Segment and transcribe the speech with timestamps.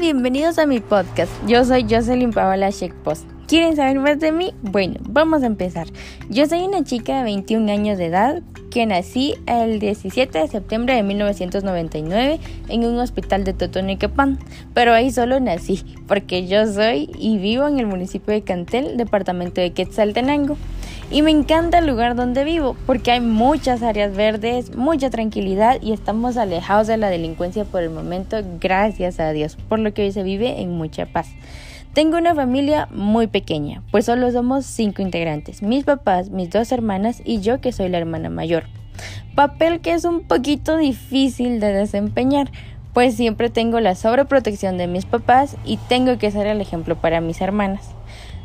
[0.00, 1.30] Bienvenidos a mi podcast.
[1.46, 2.70] Yo soy Jocelyn Paola
[3.04, 3.28] Post.
[3.46, 4.54] ¿Quieren saber más de mí?
[4.62, 5.86] Bueno, vamos a empezar.
[6.30, 10.94] Yo soy una chica de 21 años de edad que nací el 17 de septiembre
[10.94, 14.38] de 1999 en un hospital de Totonicapán,
[14.72, 19.60] pero ahí solo nací porque yo soy y vivo en el municipio de Cantel, departamento
[19.60, 20.56] de Quetzaltenango.
[21.12, 25.92] Y me encanta el lugar donde vivo porque hay muchas áreas verdes, mucha tranquilidad y
[25.92, 30.12] estamos alejados de la delincuencia por el momento, gracias a Dios, por lo que hoy
[30.12, 31.28] se vive en mucha paz.
[31.92, 37.20] Tengo una familia muy pequeña, pues solo somos cinco integrantes, mis papás, mis dos hermanas
[37.26, 38.64] y yo que soy la hermana mayor.
[39.34, 42.50] Papel que es un poquito difícil de desempeñar,
[42.94, 47.20] pues siempre tengo la sobreprotección de mis papás y tengo que ser el ejemplo para
[47.20, 47.90] mis hermanas.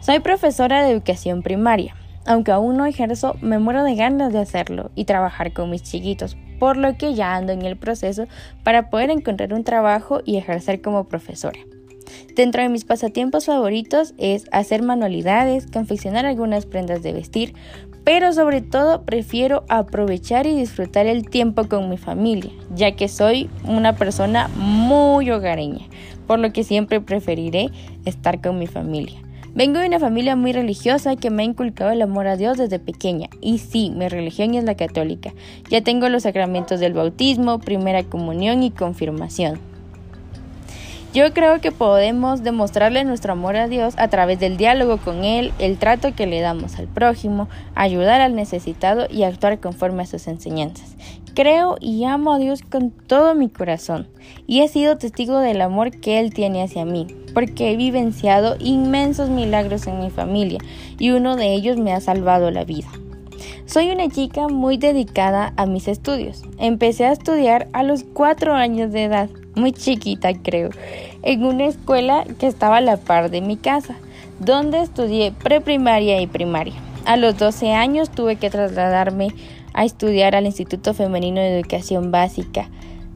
[0.00, 1.94] Soy profesora de educación primaria
[2.26, 6.36] aunque aún no ejerzo, me muero de ganas de hacerlo y trabajar con mis chiquitos,
[6.58, 8.26] por lo que ya ando en el proceso
[8.62, 11.58] para poder encontrar un trabajo y ejercer como profesora.
[12.36, 17.54] Dentro de mis pasatiempos favoritos es hacer manualidades, confeccionar algunas prendas de vestir,
[18.04, 23.48] pero sobre todo prefiero aprovechar y disfrutar el tiempo con mi familia, ya que soy
[23.66, 25.86] una persona muy hogareña,
[26.26, 27.70] por lo que siempre preferiré
[28.04, 29.20] estar con mi familia.
[29.54, 32.80] Vengo de una familia muy religiosa que me ha inculcado el amor a Dios desde
[32.80, 33.28] pequeña.
[33.40, 35.32] Y sí, mi religión es la católica.
[35.70, 39.60] Ya tengo los sacramentos del bautismo, primera comunión y confirmación.
[41.14, 45.52] Yo creo que podemos demostrarle nuestro amor a Dios a través del diálogo con Él,
[45.60, 50.26] el trato que le damos al prójimo, ayudar al necesitado y actuar conforme a sus
[50.26, 50.96] enseñanzas.
[51.34, 54.06] Creo y amo a Dios con todo mi corazón
[54.46, 59.30] y he sido testigo del amor que Él tiene hacia mí, porque he vivenciado inmensos
[59.30, 60.60] milagros en mi familia
[60.96, 62.88] y uno de ellos me ha salvado la vida.
[63.66, 66.42] Soy una chica muy dedicada a mis estudios.
[66.58, 70.70] Empecé a estudiar a los cuatro años de edad muy chiquita creo,
[71.22, 73.96] en una escuela que estaba a la par de mi casa,
[74.38, 76.74] donde estudié preprimaria y primaria.
[77.06, 79.28] A los 12 años tuve que trasladarme
[79.74, 82.70] a estudiar al Instituto Femenino de Educación Básica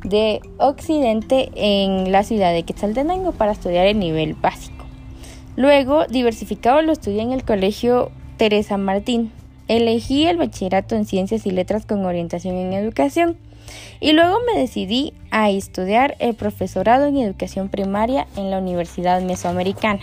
[0.05, 4.85] de Occidente en la ciudad de Quetzaltenango para estudiar el nivel básico.
[5.57, 9.33] Luego, diversificado, lo estudié en el Colegio Teresa Martín.
[9.67, 13.37] Elegí el bachillerato en Ciencias y Letras con orientación en Educación
[14.01, 20.01] y luego me decidí a estudiar el profesorado en educación primaria en la Universidad Mesoamericana,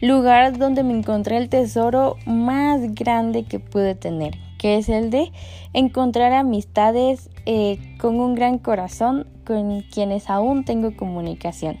[0.00, 5.32] lugar donde me encontré el tesoro más grande que pude tener, que es el de
[5.72, 11.78] encontrar amistades eh, con un gran corazón con quienes aún tengo comunicación.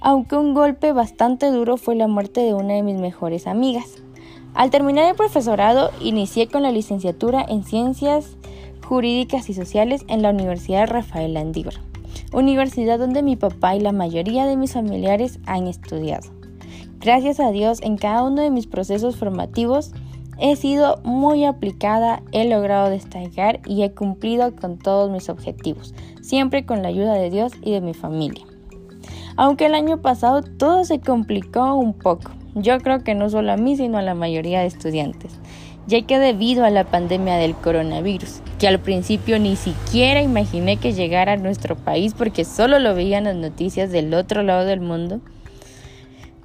[0.00, 4.02] Aunque un golpe bastante duro fue la muerte de una de mis mejores amigas.
[4.54, 8.36] Al terminar el profesorado, inicié con la licenciatura en Ciencias
[8.86, 11.74] Jurídicas y Sociales en la Universidad Rafael Landívar,
[12.32, 16.28] universidad donde mi papá y la mayoría de mis familiares han estudiado.
[16.98, 19.92] Gracias a Dios, en cada uno de mis procesos formativos
[20.42, 26.66] he sido muy aplicada, he logrado destacar y he cumplido con todos mis objetivos, siempre
[26.66, 28.44] con la ayuda de Dios y de mi familia.
[29.36, 33.56] Aunque el año pasado todo se complicó un poco, yo creo que no solo a
[33.56, 35.38] mí, sino a la mayoría de estudiantes
[35.86, 40.92] ya que debido a la pandemia del coronavirus, que al principio ni siquiera imaginé que
[40.92, 45.20] llegara a nuestro país porque solo lo veían las noticias del otro lado del mundo,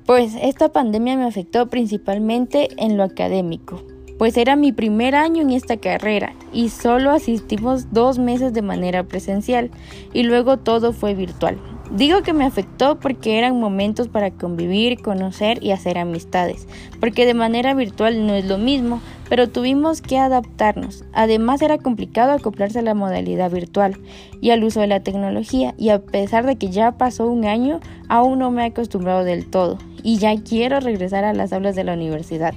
[0.07, 3.84] pues esta pandemia me afectó principalmente en lo académico,
[4.18, 9.03] pues era mi primer año en esta carrera y solo asistimos dos meses de manera
[9.03, 9.69] presencial
[10.13, 11.57] y luego todo fue virtual.
[11.91, 16.67] Digo que me afectó porque eran momentos para convivir, conocer y hacer amistades,
[16.99, 18.99] porque de manera virtual no es lo mismo,
[19.29, 21.05] pero tuvimos que adaptarnos.
[21.13, 23.97] Además era complicado acoplarse a la modalidad virtual
[24.41, 27.79] y al uso de la tecnología, y a pesar de que ya pasó un año,
[28.09, 31.85] aún no me he acostumbrado del todo, y ya quiero regresar a las aulas de
[31.85, 32.53] la universidad.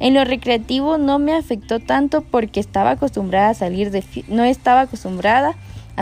[0.00, 4.80] En lo recreativo no me afectó tanto porque estaba acostumbrada a salir de no estaba
[4.80, 5.54] acostumbrada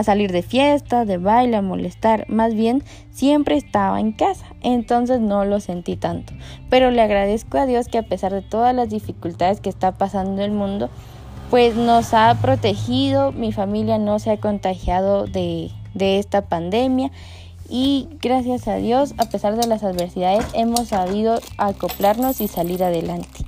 [0.03, 5.45] salir de fiesta, de baile, a molestar, más bien siempre estaba en casa, entonces no
[5.45, 6.33] lo sentí tanto.
[6.69, 10.43] Pero le agradezco a Dios que a pesar de todas las dificultades que está pasando
[10.43, 10.89] el mundo,
[11.49, 17.11] pues nos ha protegido, mi familia no se ha contagiado de, de esta pandemia.
[17.69, 23.45] Y gracias a Dios, a pesar de las adversidades, hemos sabido acoplarnos y salir adelante.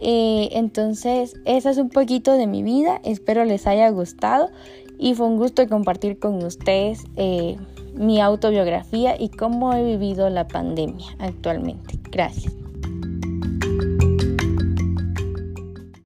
[0.00, 4.50] Eh, entonces, esa es un poquito de mi vida, espero les haya gustado
[4.98, 7.56] y fue un gusto compartir con ustedes eh,
[7.94, 11.98] mi autobiografía y cómo he vivido la pandemia actualmente.
[12.10, 12.65] Gracias.